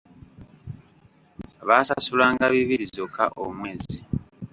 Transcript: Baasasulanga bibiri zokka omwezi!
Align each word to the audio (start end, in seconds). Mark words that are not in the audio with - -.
Baasasulanga 1.67 2.45
bibiri 2.53 2.85
zokka 2.95 3.25
omwezi! 3.43 3.99